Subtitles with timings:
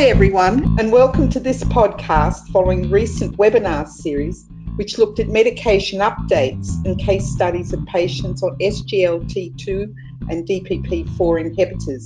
[0.00, 4.46] Hi, everyone, and welcome to this podcast following recent webinar series
[4.76, 9.94] which looked at medication updates and case studies of patients on SGLT2
[10.30, 12.04] and DPP4 inhibitors.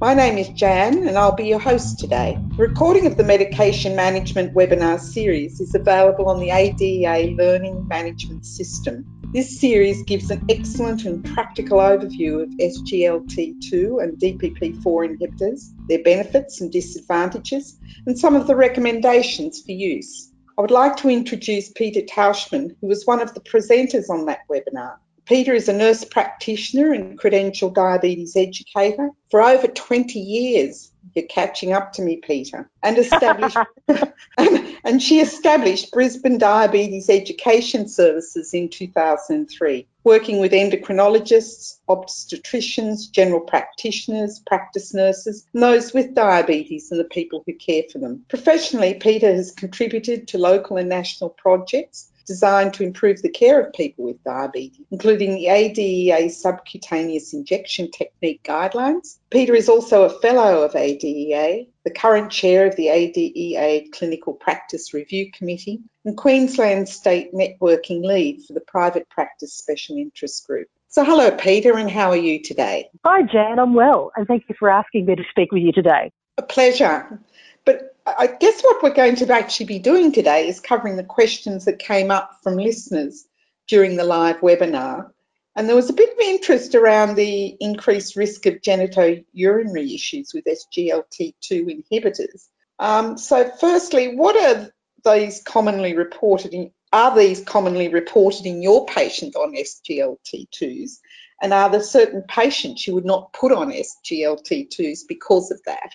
[0.00, 2.38] My name is Jan, and I'll be your host today.
[2.56, 8.46] The recording of the medication management webinar series is available on the ADEA Learning Management
[8.46, 9.04] System.
[9.32, 16.60] This series gives an excellent and practical overview of SGLT2 and DPP4 inhibitors, their benefits
[16.60, 20.30] and disadvantages, and some of the recommendations for use.
[20.58, 24.40] I would like to introduce Peta Tauschmann, who was one of the presenters on that
[24.50, 24.96] webinar.
[25.32, 30.92] Peta is a nurse practitioner and credentialed diabetes educator for over 20 years.
[31.14, 32.66] You're catching up to me, Peta.
[32.82, 33.56] And established
[34.84, 44.38] and she established Brisbane Diabetes Education Services in 2003, working with endocrinologists, obstetricians, general practitioners,
[44.46, 48.22] practice nurses, and those with diabetes and the people who care for them.
[48.28, 53.72] Professionally, Peta has contributed to local and national projects designed to improve the care of
[53.72, 59.18] people with diabetes, including the ADEA subcutaneous injection technique guidelines.
[59.30, 64.94] Peta is also a fellow of ADEA, the current chair of the ADEA Clinical Practice
[64.94, 70.68] Review Committee, and Queensland State Networking Lead for the Private Practice Special Interest Group.
[70.88, 72.90] So, hello, Peta, and how are you today?
[73.04, 73.58] Hi, Jan.
[73.58, 76.10] I'm well, and thank you for asking me to speak with you today.
[76.36, 77.18] A pleasure.
[77.64, 81.64] But I guess what we're going to actually be doing today is covering the questions
[81.64, 83.26] that came up from listeners
[83.68, 85.10] during the live webinar.
[85.54, 90.44] And there was a bit of interest around the increased risk of genitourinary issues with
[90.46, 92.48] SGLT2 inhibitors.
[92.78, 94.72] Um, so, firstly, what are
[95.04, 100.98] these commonly reported in, are these commonly reported in your patient on SGLT2s?
[101.42, 105.90] And are there certain patients you would not put on SGLT2s because of that?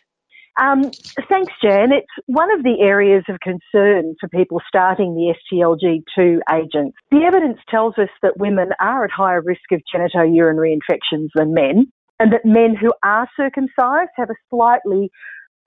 [0.59, 0.89] Um,
[1.29, 1.91] thanks, Jan.
[1.91, 6.97] It's one of the areas of concern for people starting the STLG2 agents.
[7.11, 11.91] The evidence tells us that women are at higher risk of genitourinary infections than men,
[12.19, 15.11] and that men who are circumcised have a slightly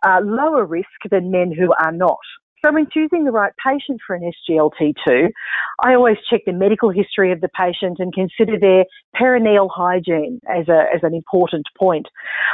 [0.04, 2.18] uh, lower risk than men who are not.
[2.65, 5.31] So when choosing the right patient for an SGLT2,
[5.82, 8.84] I always check the medical history of the patient and consider their
[9.19, 12.06] perineal hygiene as, a, as an important point.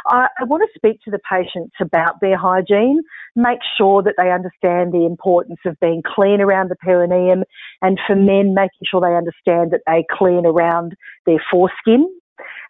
[0.06, 3.00] I, I want to speak to the patients about their hygiene,
[3.34, 7.42] make sure that they understand the importance of being clean around the perineum,
[7.82, 10.94] and for men, making sure they understand that they clean around
[11.26, 12.08] their foreskin,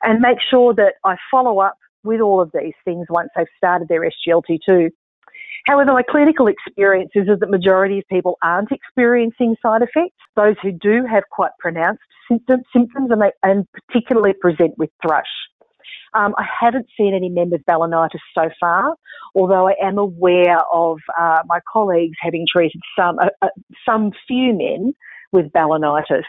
[0.03, 3.89] and make sure that I follow up with all of these things once they've started
[3.89, 4.91] their SGLT2.
[5.67, 10.17] However, my clinical experience is that the majority of people aren't experiencing side effects.
[10.37, 15.25] Those who do have quite pronounced symptoms, symptoms and, they, and particularly present with thrush.
[16.15, 18.95] Um, I haven't seen any men with balanitis so far,
[19.35, 23.49] although I am aware of uh, my colleagues having treated some, uh, uh,
[23.85, 24.95] some few men
[25.33, 26.25] with balanitis.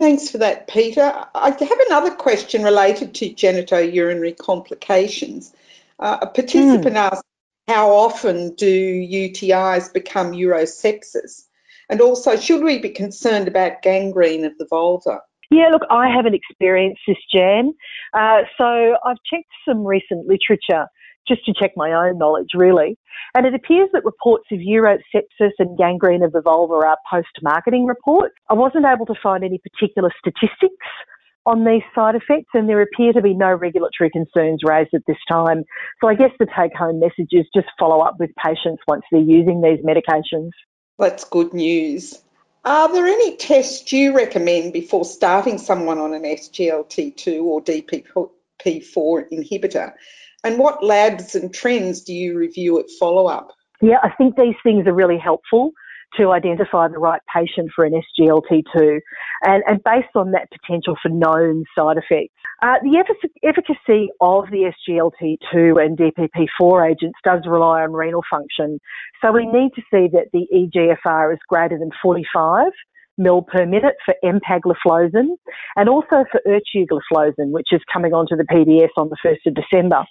[0.00, 1.28] Thanks for that, Peta.
[1.34, 5.54] I have another question related to genitourinary complications.
[6.00, 7.12] Uh, a participant mm.
[7.12, 7.24] asked
[7.68, 11.42] how often do UTIs become urosepsis?
[11.88, 15.20] And also, should we be concerned about gangrene of the vulva?
[15.50, 17.74] Yeah, look, I haven't experienced this, Jan.
[18.14, 20.86] Uh, so I've checked some recent literature
[21.28, 22.96] just to check my own knowledge, really.
[23.34, 27.86] And it appears that reports of urosepsis and gangrene of the vulva are post marketing
[27.86, 28.34] reports.
[28.50, 30.86] I wasn't able to find any particular statistics
[31.44, 35.16] on these side effects, and there appear to be no regulatory concerns raised at this
[35.28, 35.64] time.
[36.00, 39.20] So I guess the take home message is just follow up with patients once they're
[39.20, 40.50] using these medications.
[40.98, 42.20] That's good news.
[42.64, 49.92] Are there any tests you recommend before starting someone on an SGLT2 or DPP4 inhibitor?
[50.44, 53.52] And what labs and trends do you review at follow up?
[53.80, 55.72] Yeah, I think these things are really helpful
[56.18, 59.00] to identify the right patient for an SGLT2
[59.44, 62.34] and, and based on that potential for known side effects.
[62.62, 63.02] Uh, the
[63.42, 68.78] efficacy of the SGLT2 and DPP4 agents does rely on renal function.
[69.20, 72.72] So we need to see that the EGFR is greater than 45
[73.18, 75.36] mil per minute for empagliflozin
[75.76, 80.04] and also for ertugliflozin, which is coming onto the PBS on the 1st of December.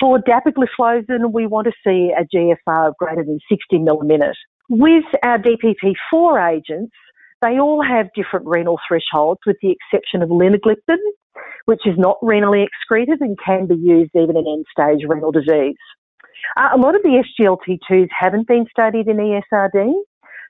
[0.00, 4.36] For dapagliflozin, we want to see a GFR of greater than 60 mil a minute.
[4.68, 6.92] With our DPP4 agents,
[7.40, 10.98] they all have different renal thresholds with the exception of linagliptin,
[11.64, 15.76] which is not renally excreted and can be used even in end stage renal disease.
[16.56, 19.92] Uh, a lot of the SGLT2s haven't been studied in ESRD,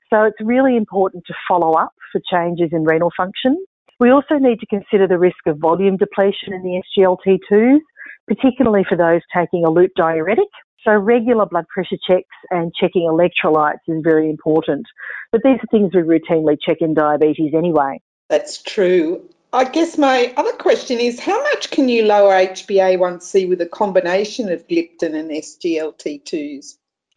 [0.09, 3.57] so it's really important to follow up for changes in renal function.
[3.99, 7.79] We also need to consider the risk of volume depletion in the SGLT2s,
[8.27, 10.47] particularly for those taking a loop diuretic.
[10.85, 14.85] So regular blood pressure checks and checking electrolytes is very important.
[15.31, 18.01] But these are things we routinely check in diabetes anyway.
[18.29, 19.27] That's true.
[19.51, 24.51] I guess my other question is how much can you lower HbA1c with a combination
[24.51, 26.75] of gliptin and SGLT2s?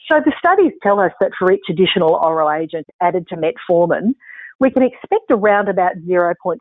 [0.09, 4.15] So the studies tell us that for each additional oral agent added to metformin,
[4.59, 6.57] we can expect around about 0.5%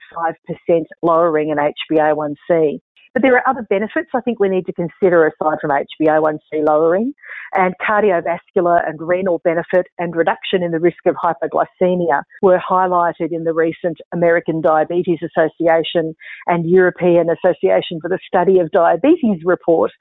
[1.01, 2.79] lowering in HbA1c.
[3.13, 7.13] But there are other benefits I think we need to consider aside from HbA1c lowering,
[7.53, 13.43] and cardiovascular and renal benefit and reduction in the risk of hypoglycemia were highlighted in
[13.43, 16.15] the recent American Diabetes Association
[16.47, 19.91] and European Association for the Study of Diabetes report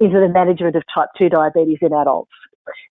[0.00, 2.30] into the management of type 2 diabetes in adults.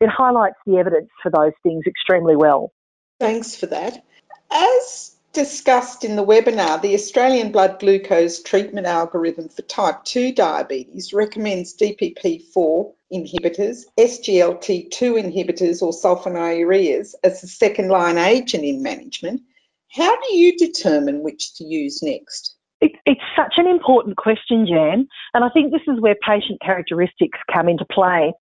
[0.01, 2.71] It highlights the evidence for those things extremely well.
[3.19, 4.03] Thanks for that.
[4.51, 11.13] As discussed in the webinar, the Australian blood glucose treatment algorithm for type 2 diabetes
[11.13, 19.41] recommends DPP4 inhibitors, SGLT2 inhibitors, or sulfonylureas as the second line agent in management.
[19.91, 22.55] How do you determine which to use next?
[22.81, 27.37] It, it's such an important question, Jan, and I think this is where patient characteristics
[27.53, 28.33] come into play.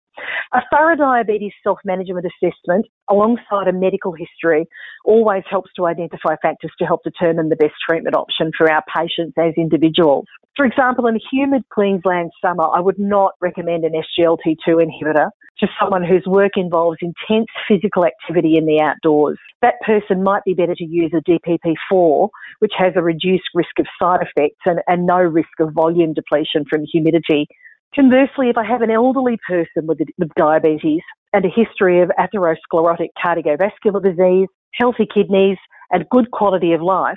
[0.52, 4.66] A thorough diabetes self management assessment alongside a medical history
[5.04, 9.34] always helps to identify factors to help determine the best treatment option for our patients
[9.38, 10.24] as individuals.
[10.56, 15.28] For example, in a humid Queensland summer, I would not recommend an SGLT2 inhibitor
[15.58, 19.38] to someone whose work involves intense physical activity in the outdoors.
[19.62, 22.28] That person might be better to use a DPP4,
[22.60, 26.64] which has a reduced risk of side effects and, and no risk of volume depletion
[26.68, 27.48] from humidity
[27.94, 31.02] Conversely, if I have an elderly person with, with diabetes
[31.32, 35.56] and a history of atherosclerotic cardiovascular disease, healthy kidneys,
[35.90, 37.16] and good quality of life,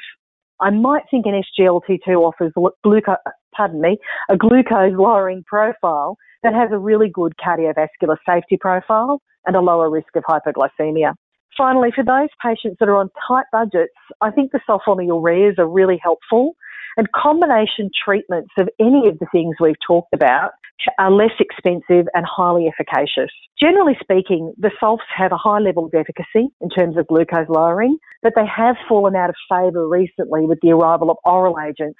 [0.61, 3.17] I might think an SGLT2 offers glucose,
[3.55, 3.97] pardon me,
[4.29, 9.89] a glucose lowering profile that has a really good cardiovascular safety profile and a lower
[9.89, 11.13] risk of hypoglycemia.
[11.57, 15.99] Finally, for those patients that are on tight budgets, I think the sulfonylureas are really
[16.01, 16.55] helpful
[16.97, 20.51] and combination treatments of any of the things we've talked about
[20.97, 23.31] are less expensive and highly efficacious.
[23.61, 27.97] Generally speaking, the sulfs have a high level of efficacy in terms of glucose lowering,
[28.23, 31.99] but they have fallen out of favour recently with the arrival of oral agents,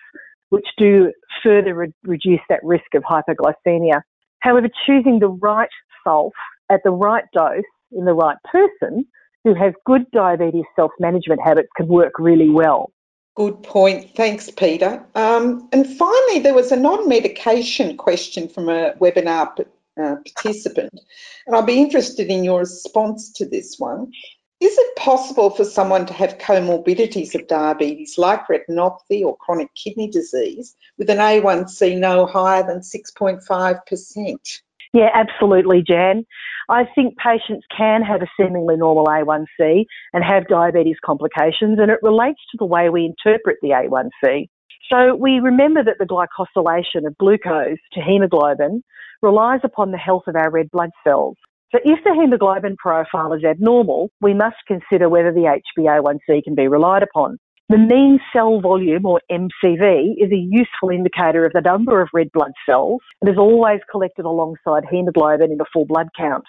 [0.49, 1.11] which do
[1.43, 4.01] further re- reduce that risk of hypoglycemia.
[4.39, 5.69] However, choosing the right
[6.05, 6.31] sulf
[6.71, 9.05] at the right dose in the right person
[9.43, 12.91] who has good diabetes self management habits can work really well.
[13.39, 14.17] Good point.
[14.17, 15.05] Thanks, Peta.
[15.15, 19.57] Um, and finally, there was a non medication question from a webinar
[19.97, 20.99] uh, participant,
[21.47, 24.11] and I'd be interested in your response to this one.
[24.59, 30.09] Is it possible for someone to have comorbidities of diabetes like retinopathy or chronic kidney
[30.09, 34.61] disease with an A1C no higher than 6.5%?
[34.93, 36.25] Yeah, absolutely, Jan.
[36.67, 41.99] I think patients can have a seemingly normal A1C and have diabetes complications, and it
[42.01, 44.47] relates to the way we interpret the A1C.
[44.91, 48.83] So we remember that the glycosylation of glucose to hemoglobin
[49.21, 51.37] relies upon the health of our red blood cells.
[51.71, 56.67] So if the hemoglobin profile is abnormal, we must consider whether the HbA1c can be
[56.67, 57.37] relied upon.
[57.69, 62.31] The mean cell volume, or MCV, is a useful indicator of the number of red
[62.33, 66.45] blood cells and is always collected alongside hemoglobin in a full blood count.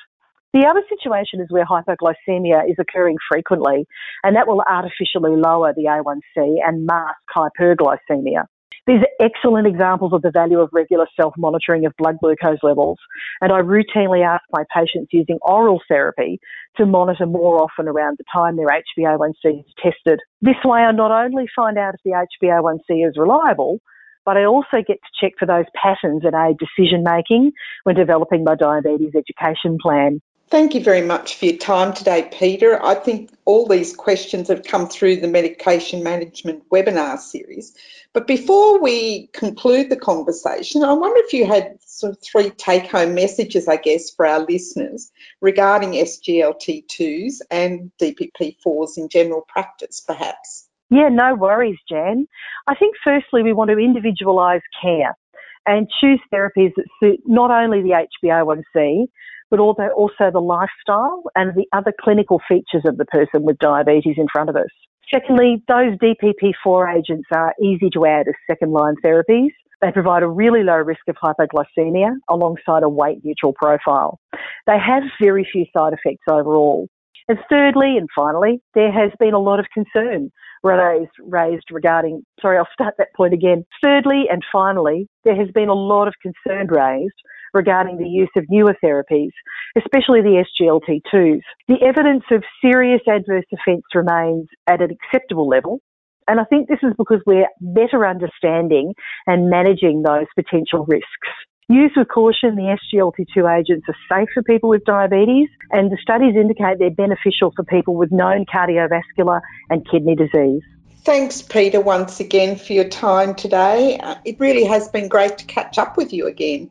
[0.54, 3.85] The other situation is where hypoglycemia is occurring frequently,
[4.25, 8.47] and that will artificially lower the A1C and mask hyperglycemia.
[8.87, 12.99] These are excellent examples of the value of regular self monitoring of blood glucose levels,
[13.41, 16.41] and I routinely ask my patients using oral therapy
[16.77, 20.21] to monitor more often around the time their HbA1c is tested.
[20.41, 23.81] This way, I not only find out if the HbA1c is reliable,
[24.25, 27.53] but I also get to check for those patterns that aid decision making
[27.85, 30.21] when developing my diabetes education plan.
[30.50, 32.80] Thank you very much for your time today, Peta.
[32.83, 37.76] I think all these questions have come through the medication management webinar series.
[38.12, 42.90] But before we conclude the conversation, I wonder if you had sort of three take
[42.90, 50.69] home messages, I guess, for our listeners regarding SGLT2s and DPP4s in general practice, perhaps.
[50.90, 52.26] Yeah, no worries, Jan.
[52.66, 55.16] I think firstly, we want to individualise care
[55.64, 59.07] and choose therapies that suit not only the HbA1c,
[59.50, 64.16] but also, also the lifestyle and the other clinical features of the person with diabetes
[64.16, 64.71] in front of us.
[65.12, 69.50] Secondly, those DPP4 agents are easy to add as second line therapies.
[69.83, 74.21] They provide a really low risk of hypoglycemia alongside a weight neutral profile.
[74.66, 76.88] They have very few side effects overall.
[77.28, 80.30] And thirdly and finally, there has been a lot of concern
[80.62, 83.64] raised, raised regarding, sorry, I'll start that point again.
[83.83, 87.14] Thirdly and finally, there has been a lot of concern raised
[87.54, 89.30] regarding the use of newer therapies,
[89.76, 91.42] especially the SGLT2s.
[91.69, 95.80] The evidence of serious adverse effects remains at an acceptable level,
[96.28, 98.95] and I think this is because we're better understanding
[99.26, 101.28] and managing those potential risks.
[101.69, 106.35] Use with caution, the SGLT2 agents are safe for people with diabetes, and the studies
[106.35, 109.40] indicate they're beneficial for people with known cardiovascular
[109.71, 110.62] and kidney disease.
[111.02, 113.99] Thanks, Peta, once again for your time today.
[114.02, 116.69] Uh, it really has been great to catch up with you again.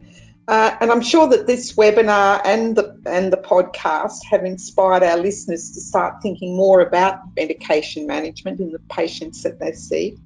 [0.50, 5.18] Uh, and I'm sure that this webinar and the, and the podcast have inspired our
[5.18, 10.18] listeners to start thinking more about medication management in the patients that they see.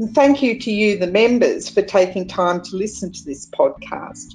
[0.00, 4.34] And thank you to you, the members, for taking time to listen to this podcast.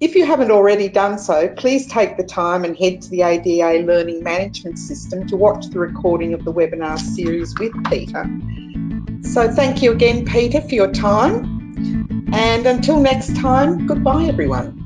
[0.00, 3.86] If you haven't already done so, please take the time and head to the ADEA
[3.86, 8.28] Learning Management System to watch the recording of the webinar series with Peta.
[9.22, 11.51] So, thank you again, Peta, for your time.
[12.32, 14.81] And until next time, goodbye, everyone.